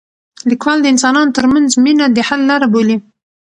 لیکوال 0.49 0.77
د 0.81 0.85
انسانانو 0.93 1.35
ترمنځ 1.37 1.69
مینه 1.83 2.05
د 2.11 2.17
حل 2.27 2.41
لاره 2.49 2.67
بولي. 2.73 2.97